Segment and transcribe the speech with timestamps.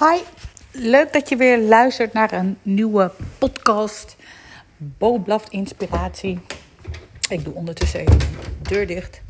[0.00, 0.20] Hi,
[0.72, 4.16] leuk dat je weer luistert naar een nieuwe podcast.
[4.76, 6.40] Bo inspiratie.
[7.28, 8.26] Ik doe ondertussen even de
[8.62, 9.20] deur dicht.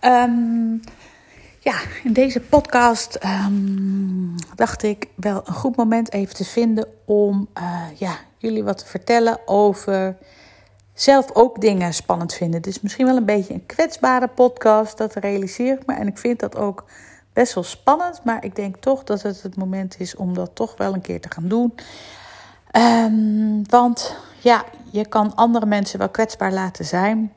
[0.00, 0.72] Ehm,
[1.58, 1.74] ja,
[2.04, 7.82] in deze podcast ehm, dacht ik wel een goed moment even te vinden om uh,
[7.94, 10.16] ja, jullie wat te vertellen over
[10.94, 12.56] zelf ook dingen spannend vinden.
[12.56, 15.94] Het is misschien wel een beetje een kwetsbare podcast, dat realiseer ik me.
[15.94, 16.84] En ik vind dat ook
[17.38, 20.76] best wel spannend, maar ik denk toch dat het het moment is om dat toch
[20.76, 21.74] wel een keer te gaan doen.
[22.76, 27.32] Um, want ja, je kan andere mensen wel kwetsbaar laten zijn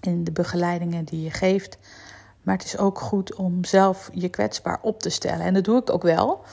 [0.00, 1.78] in de begeleidingen die je geeft.
[2.42, 5.46] Maar het is ook goed om zelf je kwetsbaar op te stellen.
[5.46, 6.44] En dat doe ik ook wel.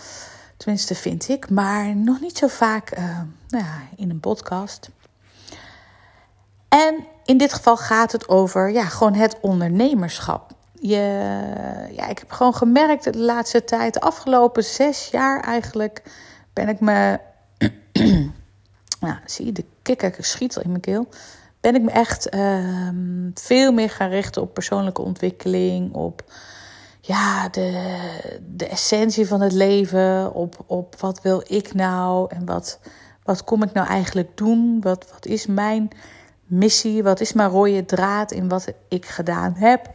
[0.57, 1.49] Tenminste, vind ik.
[1.49, 4.89] Maar nog niet zo vaak uh, nou ja, in een podcast.
[6.69, 10.53] En in dit geval gaat het over ja, gewoon het ondernemerschap
[10.89, 16.01] ja, ik heb gewoon gemerkt de laatste tijd, de afgelopen zes jaar eigenlijk,
[16.53, 17.19] ben ik me.
[18.99, 21.07] nou, zie je, de kikker schiet in mijn keel.
[21.61, 26.23] Ben ik me echt ehm, veel meer gaan richten op persoonlijke ontwikkeling, op
[27.01, 32.79] ja, de, de essentie van het leven, op, op wat wil ik nou en wat,
[33.23, 34.81] wat kom ik nou eigenlijk doen?
[34.81, 35.89] Wat, wat is mijn
[36.45, 37.03] missie?
[37.03, 39.91] Wat is mijn rode draad in wat ik gedaan heb?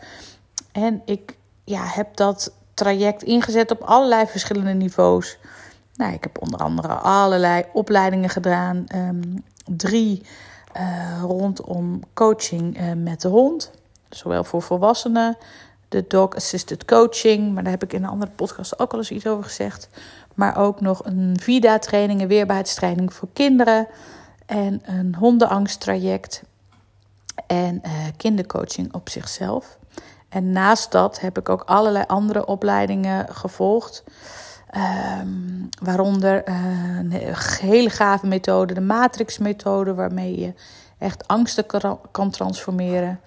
[0.83, 5.39] En ik ja, heb dat traject ingezet op allerlei verschillende niveaus.
[5.95, 8.85] Nou, ik heb onder andere allerlei opleidingen gedaan.
[8.95, 10.23] Um, drie
[10.77, 13.71] uh, rondom coaching uh, met de hond.
[14.09, 15.37] Zowel voor volwassenen,
[15.89, 17.55] de dog assisted coaching.
[17.55, 19.89] Maar daar heb ik in een andere podcast ook al eens iets over gezegd.
[20.35, 23.87] Maar ook nog een VIDA-training, een weerbaarheidstraining voor kinderen.
[24.47, 26.43] En een hondenangsttraject.
[27.47, 29.78] En uh, kindercoaching op zichzelf.
[30.29, 34.05] En naast dat heb ik ook allerlei andere opleidingen gevolgd.
[35.21, 37.13] Um, waaronder uh, een
[37.61, 40.55] hele gave methode, de Matrix-methode, waarmee je
[40.99, 41.67] echt angsten
[42.11, 43.21] kan transformeren.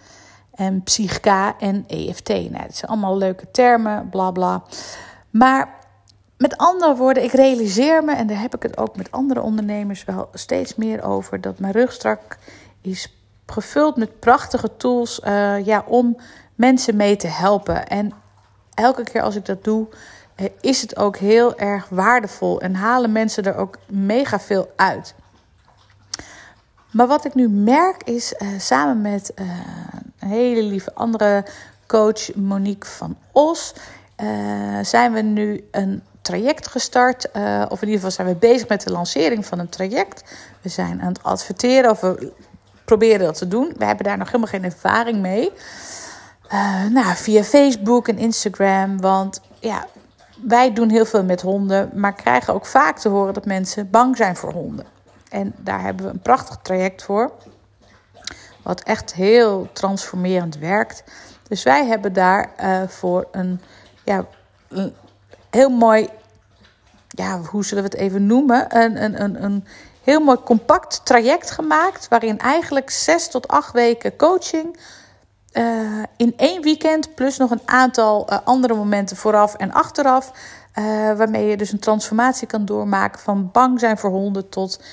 [0.54, 2.30] En Psychica en EFT.
[2.30, 4.64] Nou, dat zijn allemaal leuke termen, bla bla.
[5.30, 5.70] Maar
[6.38, 10.04] met andere woorden, ik realiseer me, en daar heb ik het ook met andere ondernemers
[10.04, 12.38] wel steeds meer over, dat mijn rugstrak
[12.82, 13.16] is
[13.46, 16.18] gevuld met prachtige tools uh, ja, om
[16.62, 17.88] mensen mee te helpen.
[17.88, 18.12] En
[18.74, 19.88] elke keer als ik dat doe,
[20.36, 25.14] eh, is het ook heel erg waardevol en halen mensen er ook mega veel uit.
[26.92, 29.46] Maar wat ik nu merk is, uh, samen met uh,
[30.20, 31.46] een hele lieve andere
[31.88, 33.74] coach, Monique van Os,
[34.82, 37.32] zijn we nu een traject gestart.
[37.70, 40.24] of in ieder geval zijn we bezig met de lancering van een traject.
[40.62, 42.32] We zijn aan het adverteren of we
[42.86, 43.74] proberen dat te doen.
[43.78, 45.52] We hebben daar nog helemaal geen ervaring mee.
[46.54, 49.02] Uh, nou, via Facebook en Instagram.
[49.02, 49.88] Want ja,
[50.42, 54.18] wij doen heel veel met honden, maar krijgen ook vaak te horen dat mensen bang
[54.18, 54.86] zijn voor honden.
[55.30, 57.32] En daar hebben we een prachtig traject voor.
[58.62, 61.04] Wat echt heel transformerend werkt.
[61.48, 63.62] Dus wij hebben daar uh, voor een,
[64.04, 64.26] ja,
[64.68, 64.96] een
[65.50, 66.10] heel mooi,
[67.08, 68.78] ja, hoe zullen we het even noemen?
[68.78, 69.68] Een, een, een, een
[70.04, 72.08] heel mooi compact traject gemaakt.
[72.08, 74.78] Waarin eigenlijk zes tot acht weken coaching
[75.54, 80.32] uh, in één weekend, plus nog een aantal uh, andere momenten vooraf en achteraf.
[80.80, 84.84] Uh, waarmee je dus een transformatie kan doormaken van bang zijn voor honden tot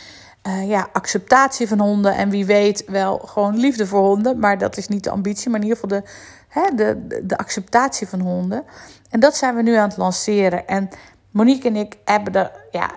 [0.65, 2.15] ja, acceptatie van honden.
[2.15, 4.39] En wie weet wel gewoon liefde voor honden.
[4.39, 6.09] Maar dat is niet de ambitie, maar in ieder geval de,
[6.49, 8.65] hè, de, de acceptatie van honden.
[9.11, 10.67] En dat zijn we nu aan het lanceren.
[10.67, 10.89] En
[11.31, 12.91] Monique en ik hebben er ja,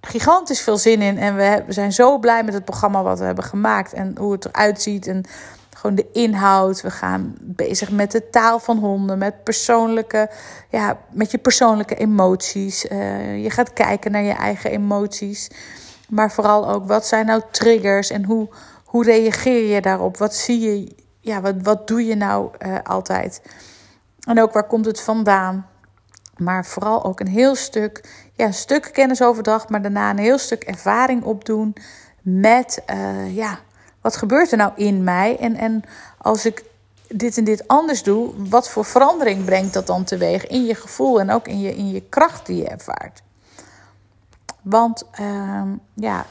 [0.00, 1.18] gigantisch veel zin in.
[1.18, 3.92] En we, we zijn zo blij met het programma wat we hebben gemaakt.
[3.92, 5.06] En hoe het eruit ziet.
[5.06, 5.24] En
[5.76, 6.80] gewoon de inhoud.
[6.80, 10.30] We gaan bezig met de taal van honden, met persoonlijke,
[10.70, 12.84] ja, met je persoonlijke emoties.
[12.84, 15.50] Uh, je gaat kijken naar je eigen emoties.
[16.08, 18.48] Maar vooral ook, wat zijn nou triggers en hoe,
[18.84, 20.16] hoe reageer je daarop?
[20.16, 23.42] Wat zie je, ja, wat, wat doe je nou uh, altijd?
[24.28, 25.66] En ook, waar komt het vandaan?
[26.36, 28.04] Maar vooral ook een heel stuk,
[28.34, 31.76] ja, een stuk kennisoverdracht, maar daarna een heel stuk ervaring opdoen
[32.22, 33.58] met, uh, ja,
[34.06, 35.36] wat gebeurt er nou in mij?
[35.38, 35.82] En, en
[36.18, 36.64] als ik
[37.08, 41.20] dit en dit anders doe, wat voor verandering brengt dat dan teweeg in je gevoel
[41.20, 43.22] en ook in je, in je kracht die je ervaart?
[44.62, 45.62] Want uh,
[45.94, 46.26] ja,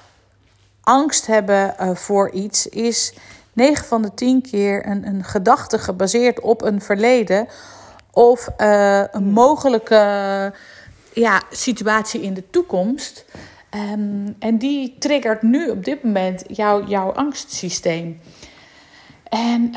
[0.81, 3.13] angst hebben uh, voor iets is
[3.54, 7.48] 9 van de 10 keer een, een gedachte gebaseerd op een verleden
[8.12, 10.54] of uh, een mogelijke
[11.13, 13.25] ja, situatie in de toekomst.
[13.75, 18.22] Um, en die triggert nu op dit moment jouw, jouw angstsysteem.
[19.24, 19.74] En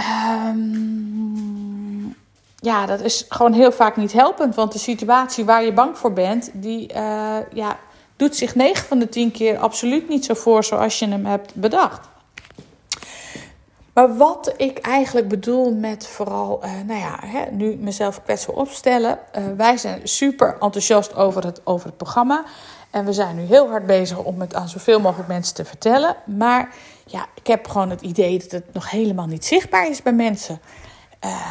[0.46, 2.16] um,
[2.56, 4.54] ja, dat is gewoon heel vaak niet helpend.
[4.54, 7.78] Want de situatie waar je bang voor bent, die uh, ja,
[8.16, 11.54] doet zich 9 van de 10 keer absoluut niet zo voor zoals je hem hebt
[11.54, 12.08] bedacht.
[13.92, 19.18] Maar wat ik eigenlijk bedoel met vooral, uh, nou ja, hè, nu mezelf kwetsbaar opstellen.
[19.38, 22.44] Uh, wij zijn super enthousiast over het, over het programma.
[22.98, 26.16] En we zijn nu heel hard bezig om het aan zoveel mogelijk mensen te vertellen.
[26.26, 26.74] Maar
[27.06, 30.60] ja, ik heb gewoon het idee dat het nog helemaal niet zichtbaar is bij mensen.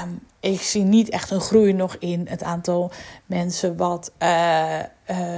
[0.03, 2.91] Um, ik zie niet echt een groei nog in het aantal
[3.25, 4.79] mensen wat uh,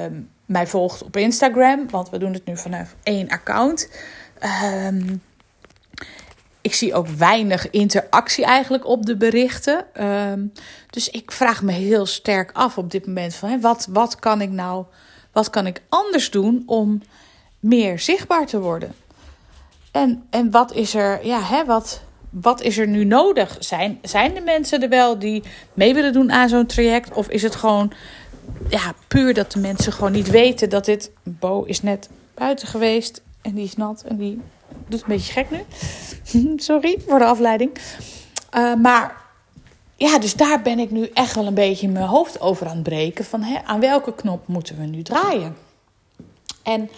[0.03, 1.89] um, mij volgt op Instagram.
[1.89, 3.89] Want we doen het nu vanaf één account.
[4.85, 5.21] Um,
[6.61, 9.85] ik zie ook weinig interactie eigenlijk op de berichten.
[10.89, 14.49] Dus ik vraag me heel sterk af op dit moment van wat, wat kan ik
[14.49, 14.85] nou,
[15.31, 17.01] wat kan ik anders doen om
[17.59, 18.93] meer zichtbaar te worden?
[19.91, 23.55] En, en wat is er, ja, hè, wat, wat is er nu nodig?
[23.59, 25.43] Zijn, zijn de mensen er wel die
[25.73, 27.13] mee willen doen aan zo'n traject?
[27.13, 27.91] Of is het gewoon
[28.69, 31.11] ja, puur dat de mensen gewoon niet weten dat dit.
[31.23, 34.41] Bo is net buiten geweest en die is nat en die
[34.87, 35.59] doet een beetje gek nu.
[36.67, 37.71] Sorry voor de afleiding.
[38.57, 39.15] Uh, maar
[39.99, 42.83] ja, dus daar ben ik nu echt wel een beetje mijn hoofd over aan het
[42.83, 43.25] breken.
[43.25, 45.55] Van hè, aan welke knop moeten we nu draaien?
[46.63, 46.89] En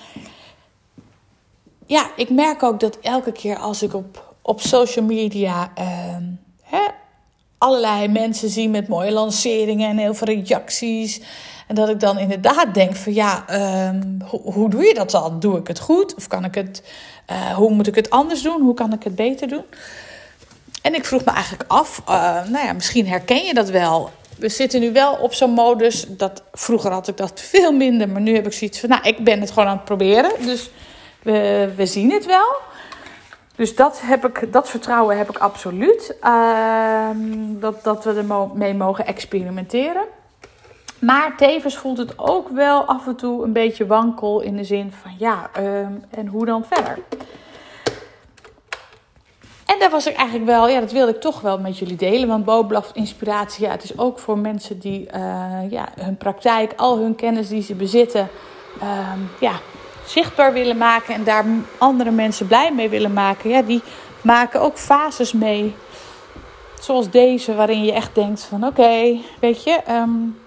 [1.86, 5.86] ja, ik merk ook dat elke keer als ik op, op social media uh,
[6.62, 6.88] hè,
[7.57, 11.21] allerlei mensen zie met mooie lanceringen en heel veel reacties.
[11.68, 13.45] En dat ik dan inderdaad denk van ja,
[13.89, 15.39] um, hoe, doe je dat dan?
[15.39, 16.15] Doe ik het goed?
[16.15, 16.83] Of kan ik het,
[17.31, 18.62] uh, hoe moet ik het anders doen?
[18.62, 19.63] Hoe kan ik het beter doen?
[20.81, 24.09] En ik vroeg me eigenlijk af, uh, nou ja, misschien herken je dat wel.
[24.37, 28.21] We zitten nu wel op zo'n modus, dat, vroeger had ik dat veel minder, maar
[28.21, 30.31] nu heb ik zoiets van, nou, ik ben het gewoon aan het proberen.
[30.39, 30.69] Dus
[31.21, 32.55] we, we zien het wel.
[33.55, 36.15] Dus dat, heb ik, dat vertrouwen heb ik absoluut.
[36.23, 37.09] Uh,
[37.59, 40.03] dat, dat we ermee mogen experimenteren.
[40.99, 44.93] Maar tevens voelt het ook wel af en toe een beetje wankel in de zin
[45.01, 46.97] van ja, um, en hoe dan verder?
[49.81, 52.27] Daar was ik eigenlijk wel, ja, dat wilde ik toch wel met jullie delen.
[52.27, 56.97] Want Boblaf Inspiratie, ja, het is ook voor mensen die uh, ja, hun praktijk, al
[56.97, 58.29] hun kennis die ze bezitten,
[58.81, 59.59] um, ja,
[60.05, 61.45] zichtbaar willen maken en daar
[61.77, 63.49] andere mensen blij mee willen maken.
[63.49, 63.81] Ja, die
[64.21, 65.75] maken ook fases mee.
[66.79, 70.39] Zoals deze, waarin je echt denkt van oké, weet je, um,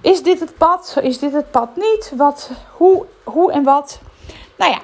[0.00, 0.96] is dit het pad?
[1.02, 2.12] Is dit het pad niet?
[2.16, 4.00] Wat, hoe, hoe en wat?
[4.56, 4.78] Nou ja.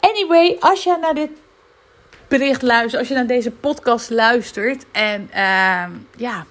[0.00, 1.30] Anyway, als je naar dit
[2.38, 5.84] bericht als je naar deze podcast luistert en uh,
[6.16, 6.46] ja,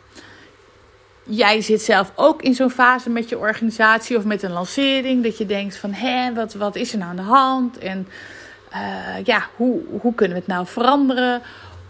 [1.24, 5.38] jij zit zelf ook in zo'n fase met je organisatie of met een lancering, dat
[5.38, 7.78] je denkt van hé, wat, wat is er nou aan de hand?
[7.78, 8.08] En
[8.74, 11.42] uh, ja, hoe, hoe kunnen we het nou veranderen?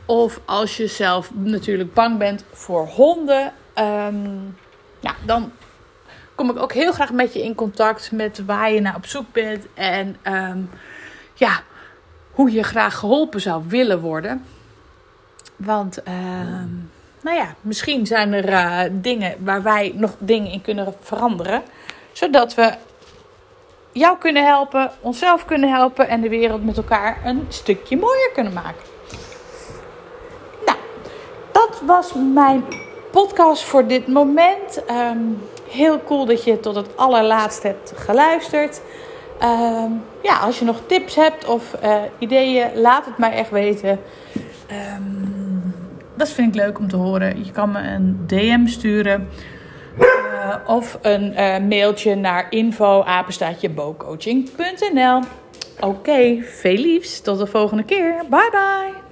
[0.06, 3.54] Of als je zelf natuurlijk bang bent voor honden.
[3.80, 4.58] Um,
[5.00, 5.52] ja, dan
[6.36, 9.32] kom ik ook heel graag met je in contact met waar je naar op zoek
[9.32, 9.66] bent.
[9.74, 10.70] En um,
[11.34, 11.64] ja,
[12.36, 14.46] hoe je graag geholpen zou willen worden.
[15.56, 16.14] Want, uh,
[17.22, 21.64] nou ja, misschien zijn er uh, dingen waar wij nog dingen in kunnen veranderen.
[22.12, 22.74] Zodat we
[23.92, 28.54] jou kunnen helpen, onszelf kunnen helpen en de wereld met elkaar een stukje mooier kunnen
[28.54, 28.84] maken.
[30.66, 30.78] Nou,
[31.52, 32.64] dat was mijn
[33.12, 34.82] podcast voor dit moment.
[34.92, 38.82] Um, heel cool dat je tot het allerlaatste hebt geluisterd.
[39.44, 44.00] Um, ja, als je nog tips hebt of uh, ideeën, laat het mij echt weten.
[44.98, 45.74] Um,
[46.15, 47.46] dat vind ik leuk om te horen.
[47.46, 49.27] Je kan me een DM sturen.
[50.00, 55.22] Uh, of een uh, mailtje naar info@bocoaching.nl.
[55.80, 57.22] Oké, veel liefs.
[57.22, 58.15] Tot de volgende keer.
[58.30, 59.05] Bye bye.